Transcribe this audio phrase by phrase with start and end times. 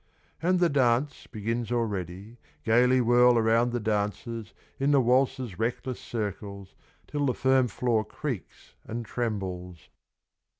[0.41, 6.73] And the dance begins already, Gaily whirl around the dancers In the waltz's reckless circles,
[7.05, 9.89] Till the firm floor creaks and trembles.